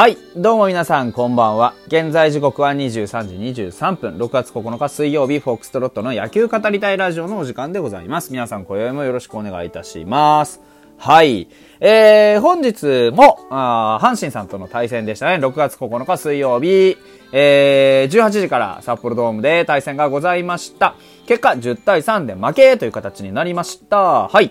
[0.00, 0.16] はい。
[0.34, 1.74] どうも皆さん、こんばんは。
[1.88, 8.32] 現在時刻は23時23分、6月9日水曜日、フォックストロットの野球語りたいラジオのお時間でございます。
[8.32, 10.62] 皆さん、今宵もよろしくお願いいたします。
[10.96, 11.48] はい。
[11.80, 15.34] えー、本日も、あ阪神さんとの対戦でしたね。
[15.34, 16.96] 6月9日水曜日、
[17.32, 20.94] えー、18時から札幌ドームで対戦がございました。
[21.26, 24.28] 結果、10対3で負けという形になりました。
[24.28, 24.50] はい。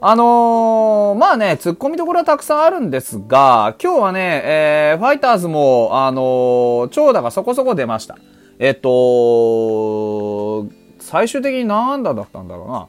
[0.00, 8.18] あのー、まあね、突っ込みどころはたくさんあるんですが、今日はね、えー、ファイターズも、あのー、長打がそこそこ出ました。
[8.58, 10.66] えっと、
[10.98, 12.88] 最終的に何安打だったんだろ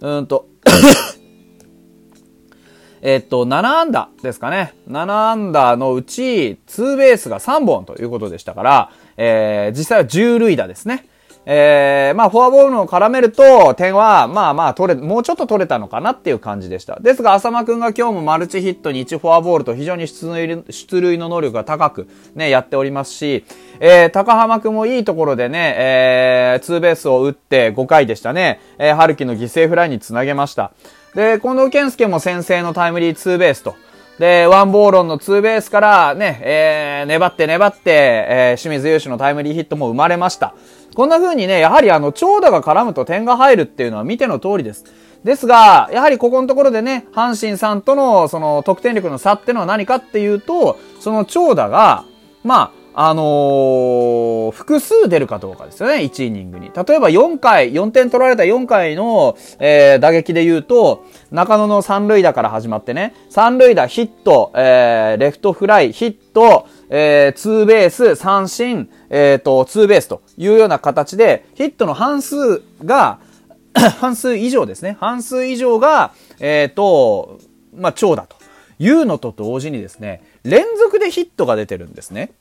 [0.00, 0.18] うな。
[0.18, 0.48] うんと、
[3.02, 4.74] えっと、7安打ですかね。
[4.88, 11.06] 7安打のうち、ツーベースが3本ということでしたから、えー、実際は10塁打ですね。
[11.44, 17.00] えー、まあ、フォアボールを絡めると、点は、まあまあ、取れ、もうちょっと取れたのかなっていう感じでした。
[17.00, 23.44] ですが、浅間くんが今日もマルチヒットに1フォアボールと非常に出塁の能力が高く、ね、やっておりますし、
[23.80, 30.72] えー、高浜くんもいいところでね、えー、ツーベースを打って5回でしたね、えー、春樹の犠牲フライにつなげました。
[31.14, 33.74] で、近藤健介も先制のタイムリーツーベースと。
[34.18, 37.80] で、ワンボーロンのツーベースからね、えー、粘って粘って、
[38.28, 40.54] えー、清水優志のタイムリーヒットも生まれました。
[40.94, 44.84] こんな風にね、やはりあの、長打が絡むと点が入るっていうのは見ての通りです。
[45.24, 52.04] ですが、やはりここのところでね、阪神さんとのその得点力の差ってのは何かっていうと、その長打が、
[52.42, 56.70] まあ、あのー、複数出るかどうかですよね、1イニングに。
[56.74, 73.18] 例えば4回、4点取られた4回の、えー、打撃で言うと、中野の三塁打から始まってね、三塁打、ヒット、えー、レフトフライ、ヒット、えー、ツーベース、三振、えっ、ー、と、ツーベースというような形で、ヒットの半数が、
[73.72, 74.98] 半数以上ですね。
[75.00, 77.38] 半数以上が、えっ、ー、と、
[77.74, 78.36] まあ、長打と
[78.78, 82.32] いうのと同時にですね、連続でヒットが出てるんですね。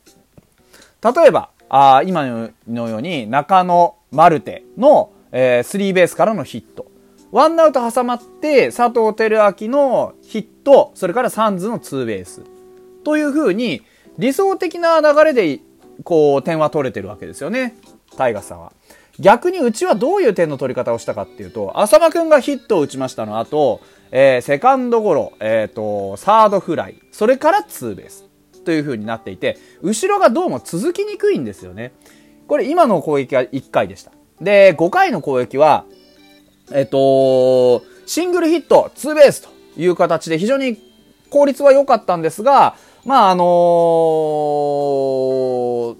[1.01, 2.25] 例えば、あ今
[2.67, 6.87] のように中野、マルテの、えー、スリーベースからのヒット。
[7.31, 12.41] ワンアウト挟まって、佐藤輝明のヒット、それからサンズのツーベース。
[13.05, 13.83] という風に、
[14.17, 15.59] 理想的な流れで、
[16.03, 17.75] こう、点は取れてるわけですよね。
[18.17, 18.73] タイガーさんは。
[19.19, 28.25] 逆にうちはどういう点の取り方をしたかっていうと、浅間くんがヒットを打ちましたの後、えー、セカンドゴロ、えっ、ー、と、サードフライ、それからツーベース
[28.65, 31.93] という風になっていて、後ろがどうも続きにくいんですよね。
[32.47, 34.11] これ今の攻撃は1回でした。
[34.41, 35.85] で、5回の攻撃は、
[36.71, 40.77] えっ、ー、と、シングルヒット、ツーベースという形で非常に
[41.31, 42.75] 効率は良かったんですが、
[43.05, 43.43] まあ、あの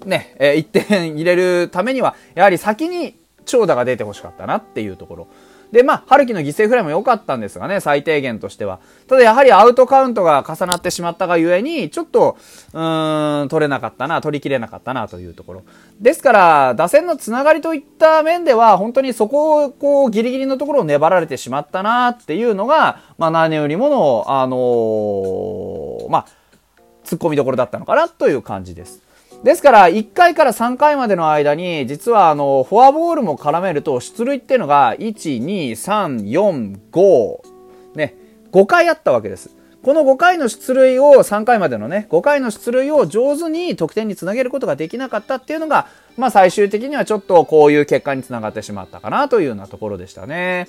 [0.02, 3.16] ー、ね、えー、1点入れるためには、やはり先に
[3.46, 5.28] 長打が出て欲しかったなっていうところ。
[5.72, 8.80] で、まあ、春樹の犠牲フライも良かったんですがね、最低限としては。
[9.08, 12.38] ただやはりアウトカウントが重なってしまったがゆえに、ちょっと、
[12.74, 15.64] うーん、取れなかったな、取りきれなかったなというところ。
[16.00, 26.26] ですから、打線のつながりといった面では、本当にそこを、こう、ギリギリのところを粘られてしまったなっていうのが、まあ、何よりもの、あのー、まあ、
[27.06, 29.02] 突っ込みどころだったのかなという感じです。
[29.44, 37.38] ですから、1回から3回までの間に、実はあの、フォアボールも絡めると、出塁っていうのが、1、2、3、4、5、
[37.96, 38.16] ね、
[38.52, 39.50] 5回あったわけです。
[39.82, 45.88] この5回の出塁を、3回までのね、5回の出塁を上手に得点につなげることができなかったっていうのが、
[46.18, 50.68] まあ最終的にはちょっとこういう結果につながってしまったかなというようなところでしたね。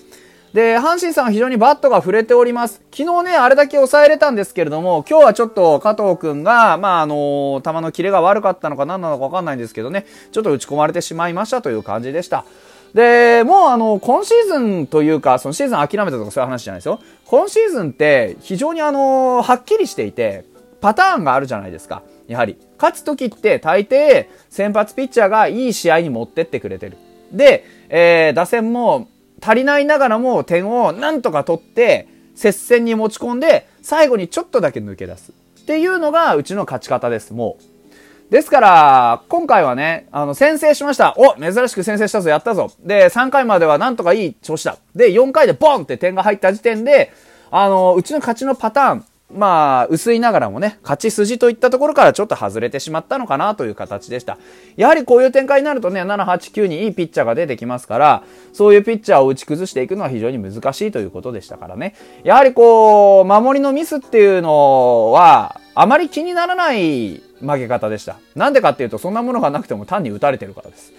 [0.52, 2.82] で、阪神さんは非常にバットが触れております。
[2.94, 12.44] 昨日ね、あれだけ抑えれたんですけれども、今日はちょっと加藤くんが、まあ、あの球のキレが悪かったのか何なのかわかんないんですけどね、ちょっと打ち込まれてしまいましたという感じでした。
[12.92, 17.00] で、もうあの、今シーズンというか、そのシーズン諦めたとかそういう話じゃないですよ。
[17.24, 20.44] 今シーズンって非常にあの、はっきりしていて、
[20.82, 22.02] パターンがあるじゃないですか。
[22.26, 22.58] やはり。
[22.76, 26.98] 勝つ時って大抵、先発ピッチャーがいい試合に持ってってくれてる。
[27.32, 29.08] で、えー、打線も
[29.42, 35.32] 足りないながらも点をなんとか取って、接戦に持ち込んで、最後にちょっとだけ抜け出す。
[35.60, 38.32] っていうのがうちの勝ち方です、もう。
[38.32, 41.14] ですから、今回はね、あの、先制しました。
[41.18, 42.70] お珍しく先制したぞ、やったぞ。
[42.80, 44.78] で、3回まではなんとかいい調子だ。
[44.94, 47.12] で、4回でボンって点が入った時点で、
[47.50, 54.38] あの、うちの勝ちのパターン、まあ、薄いながらもね、勝ち筋といったところからちょっと外れてしまったのかなという形でした。
[54.76, 61.94] やはりこういう展開になるとね、7、8、9にいいピッチャーが出てきますから、そういうピッチャーを打ち崩していくのは非常に難しいということでしたからね。
[62.24, 68.18] やはりこう、守りのミスっていうのは、あまり気にならない負け方でした。
[68.36, 70.92] なんでかっていうと、そんなものがなくても単に打たれてるからです。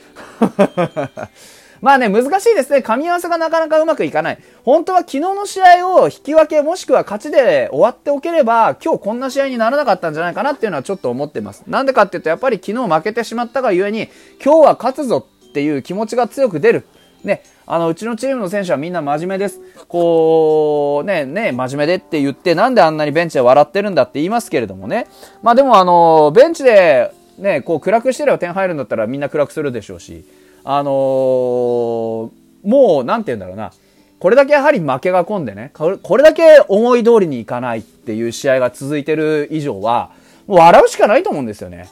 [1.84, 2.78] まあね、難しいですね。
[2.78, 4.40] 噛み合わせがなかなかうまくいかない。
[4.64, 11.66] 本当は昨日の試合を引き分けもしくは勝ちで終わっておければ、今日こんな試合にならなかったんじゃないかなっていうのはちょっと思ってます。
[11.68, 14.08] なんでかっていうと、やっぱり昨日負けてしまったがゆえに、
[14.42, 16.88] 今日は勝つぞっていう気持ちが強く出る。
[17.26, 19.60] ね、あの、うちのチームの選手はみんな真面目です。
[19.90, 25.08] こう、ね、ね、真面目でって言って、なんであんなにベンチで笑ってるんだって言いますけれどもね。
[25.42, 30.24] まあでもあの、ベンチで、ね、こう暗くしてれば点入るんだったらみんな暗くするでしょうし、
[30.64, 30.94] あのー、
[32.64, 33.74] もう、なんて言うんだろうな。
[34.20, 40.12] これだけやはり負けが込んでね、これだけ思い通りにいかないっていう試合が続いてる以上は、
[40.48, 41.90] もう笑うしかないと思うんですよね。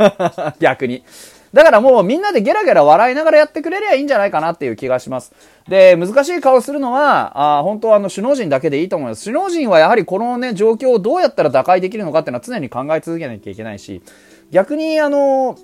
[0.60, 1.04] 逆に。
[1.52, 5.32] だからもうみんなでゲラゲラ笑いながらやってくれりゃいいんじゃないかなっていう気がします。
[5.68, 9.24] で、難しい顔するのは、あ本当はあの首脳陣だけでいいと思います。
[9.24, 14.02] 首脳陣はやはりこのね、状況をどうやったら打開できるのかっていうのは常に考え続けなきゃいけないし、
[14.50, 15.58] 逆にあの、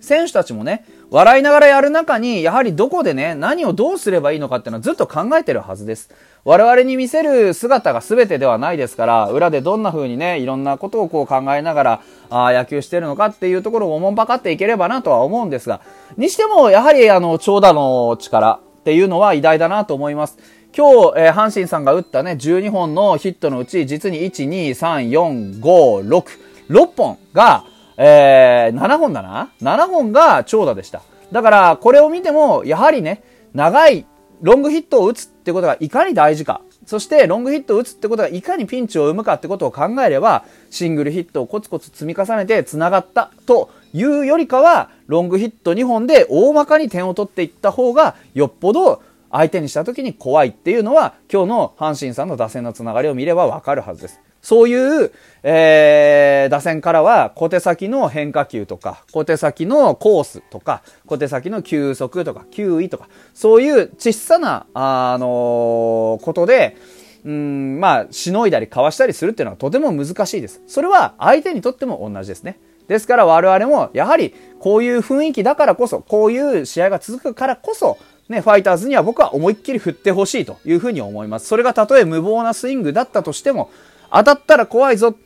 [0.00, 6.08] 選手たちもね、笑いながらやる中に、やはりどこでね、何をどうすればいいのかっていうのはずっと考えてるはずです。
[6.44, 15.80] 我々に見せる姿が全てではないですから、裏でどんな風にね、いろんなことをこう考えながら、ああ野球してるのかっていうところをおもんぱかっていければなとは思うんですが、
[16.16, 20.38] にしても、やはりあの、長打の力っていうのは偉大だなと思います。
[20.76, 26.24] 今日、えー、阪神さんが打ったね、12本のヒットのうち、実に1、2、3、4、5、6、
[26.70, 27.64] 6本が、
[28.02, 31.02] えー、7本だな ?7 本が長打でした。
[31.32, 34.06] だから、これを見ても、やはりね、長い
[34.40, 36.62] ロングヒットを打つってことがいかに大事か。
[36.86, 54.20] そして、ロングヒットを打つってことがいかにピンチを生むかってことを考えれば、シングルヒットをコツコツ積み重ねて繋がったというよりかは、ロングヒット2本で大まかに点を取っていった方が、よっぽど相手にした時に怖いっていうのは、今日の阪神さんの打線のつながりを見ればわかるはずです。
[54.42, 66.76] そういう、えー、打線からは小手先の変化球とか、小手先のコースとか、小手先の球速とか、球威とか、そういう小さな、あのー、ことで、
[67.24, 70.62] うん、まあ、しのいだりかわしたりするっていうのはとても難しいです。
[70.66, 72.58] それは相手にとっても同じですね。
[72.88, 77.98] ですから我々も、やはりこういう雰囲気だからこそ、こういう試合が続くからこそ、
[78.28, 81.46] ね、ファイターズには僕は思いっきり振ってほしいというふうに思います。
[81.46, 83.70] それがたとえ無謀なスイングだったとしても、
[84.12, 85.16] 当たったら怖いぞ。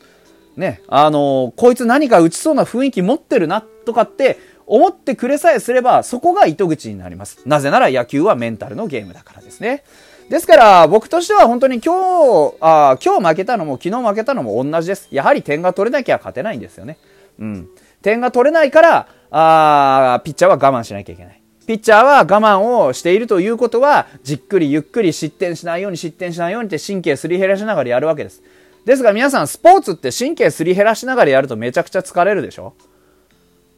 [0.56, 7.40] ね、あのー、こいつ何か打ちそうな雰囲気持ってるな、とかって思ってくれさえすれば、そこが糸口になります。
[7.46, 9.84] なぜなら野球はメンタルのゲームだからですね。
[10.30, 15.08] ですから、僕としては本当に今日、あ今日負けたのも昨日負けたのも同じです。
[15.10, 16.96] やはり点が取れなきゃ勝てないんですよね。
[17.38, 17.68] うん。
[18.00, 21.40] 点が取れないから、あピッチャーは我慢しなきゃいけない。
[21.66, 28.42] ピッチャーは我慢をしているということは、じっくりゆっくり失点しないように失点しないようにって神経すり減らしながらやるわけです。
[28.84, 32.74] ですが皆さん、スポーツって神経すり減らしながらやるとめちゃくちゃ疲れるでしょ？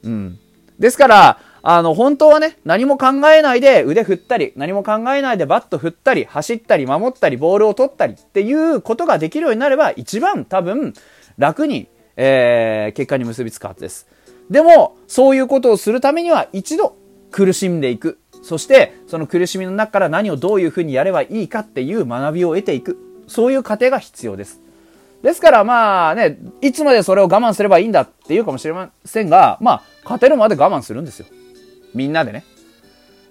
[0.03, 0.39] うん。
[0.79, 10.95] ですから、あの、本当はね、何も考えないで腕振ったり、何も考えないでバット振ったり、走ったり、守ったり、ボールを取ったりっていうことができるようになれば、一番多分、
[11.39, 14.07] 楽に、えー、結果に結びつくはずです。
[14.51, 16.97] でも、そういうことをするためには、一度、
[17.33, 18.19] 苦しんでいく。
[18.43, 22.97] そして、その苦しみの中から何をどういうふうにやればいいかっていう学びを得ていく。
[23.27, 24.61] そういう過程が必要です。
[25.23, 31.27] ですからまあね、いつまでそれを我慢すればいいんだって言うかもしれませんが、まあ、勝てるまで我慢するんですよ。
[31.95, 32.45] みんなでね。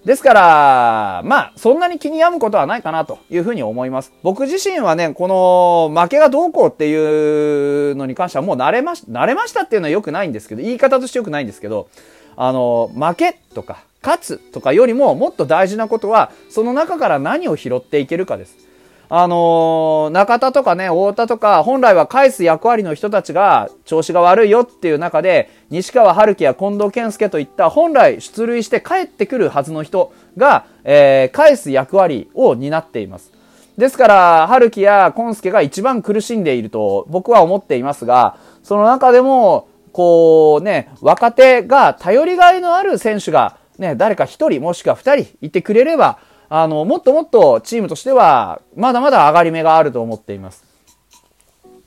[0.06, 4.12] ですから、まあ、そんなに気に病むことはないかなというふうに思います。
[4.22, 11.88] 僕自身はね、この負けがどうこうっていうのに関してはもう慣れまし、慣れましたっていうのは良くないんですけど、言い方として良くないんですけど、
[12.36, 18.65] あの、負けとか、勝つとかよりももっと大事なことは、その中から何を拾っていけるかです。
[19.08, 33.32] あのー、中田とかね、太田とか、本来は返す役割の人たちが調子が悪いよっていう中で、西川春樹や近藤健介といった本来出塁して帰ってくるはずの人が、えー、返す役割を担っています。
[33.78, 50.64] ですから、春樹や健介が一番苦しんでいると僕は思っていますが、その中でも、こうね、若手が頼りがいのある選手がね、誰か一人もしくは二人いてくれれば、あの、もっともっとチームとしては、まだまだ上がり目があると思っています。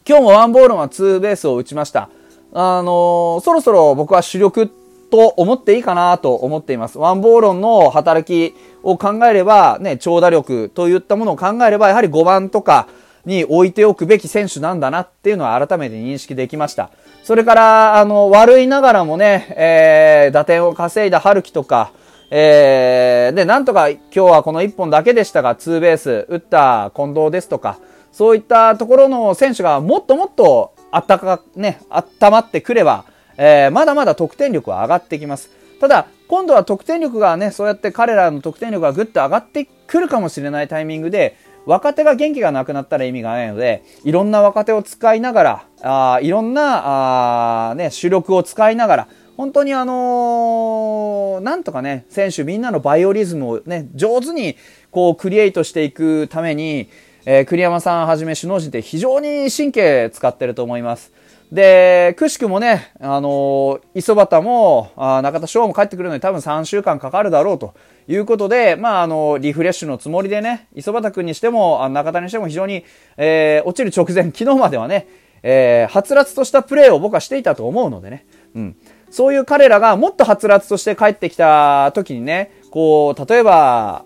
[0.07, 2.09] 今日もワンボールはツーベースを打ちました。
[2.53, 4.71] あの、そろそろ僕は主力
[5.11, 6.97] と思っていいかなと思っています。
[6.97, 12.87] ワンボーロンの働きを考えれば、ね、長打力といったものを考えれば、やはり5番とか
[13.25, 16.89] に置いておくべき選手なんだなっていうのは改めて認識できました。
[17.23, 21.91] それから、あの、悪いながらもね、えー、打点を稼いだ春樹とか、
[22.31, 27.79] えー、で、なんとか今日はこの1本だけでしたが、ツーベース打った近藤ですとか、
[28.11, 33.05] そういったところの選手がもっともっとあったか、ね、温まってくれば、
[33.37, 35.49] えー、まだまだ得点力は上がってきます。
[35.79, 49.07] ただ、今度は得点力がね、そうやって彼らの得点力がぐっと上がってくるかもしれないタイミングで、若手が元気がなくなったら意味がないので、いろんな若手を使いながら、あいろんな、あね、主力を使いながら、
[49.39, 54.57] 本当にあの、なんとかね、選手みんなのバイオリズムをね、上手に
[54.91, 56.89] こうクリエイトしていくために、
[57.23, 61.13] えー、栗山さんはじめ首脳陣って非常に神経使ってると思います。
[61.53, 67.75] で、くしくもね、あの、磯端も、あ中田翔も帰ってくるのに多分3週間かかるだろうと
[68.09, 72.83] いうことで、まあ、あの、リフレッシュのつもりでね、磯端くんにしても、あ中田にしても非常に、
[73.15, 75.07] えー、落ちる直前、昨日まではね、
[75.43, 78.75] えー、はつらつとしたプレーを僕はしていたと思うのでね、うん。
[79.11, 84.05] そういう彼らがもっとはつらつとして帰ってきた時にね、こう、例えば、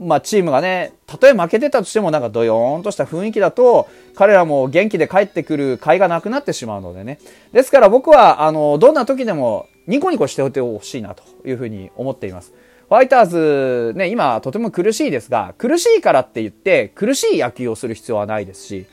[0.00, 7.18] まあ、チームがね、たとえ負けてたとしてもなんかドヨーンとした雰囲気だと、彼らも元気で帰ってくる甲斐がなくなってしまうのでね。
[7.52, 12.54] ですから僕は、あの、どんな時でもニコニコしておいてほしいなというふうに思っています。
[12.88, 18.86] ファイターズ、ね、今とても苦しいですが、苦しいからって言って苦しい野球をする必要はないですし、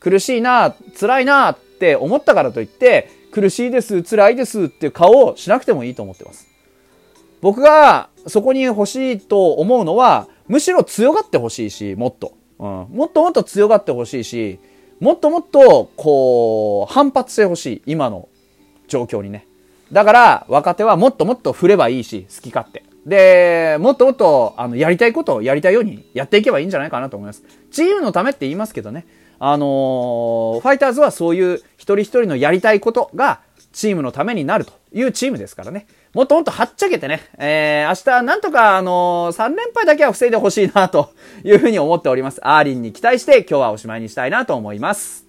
[0.00, 6.46] 苦しいな、辛いなって思ったからといって、苦しいです、辛いですっていう顔をしなくてもいいと思ってます。
[7.40, 12.34] 僕がそこに欲しいと思うのは、むしろ強がってほしいし、もっと。
[12.60, 12.86] うん。
[12.90, 14.60] もっともっと強がってほしいし、
[15.00, 17.82] もっともっと、こう、反発してほしい。
[17.86, 18.28] 今の
[18.86, 19.48] 状況にね。
[19.90, 22.84] だから、若手はもっともっと振ればいいし、好き勝手。
[23.04, 27.42] で、もっともっと、あの、やりたいことをやりたいようにやっていけばいいんじゃないかなと思います。
[27.72, 29.06] チームのためって言いますけどね。
[29.38, 33.40] あのー、ファイターズはそういう一人一人のやりたいことが
[33.72, 35.86] チームのためになるというチームですからね。
[36.12, 41.10] もっともっとはっちゃけてね、えー、明日なんとかあのー、3連敗だけは防いでほしいなと
[41.42, 42.40] いうふうに思っております。
[42.42, 45.23] アーリンに期待して今日はおしまいにしたいなと思います。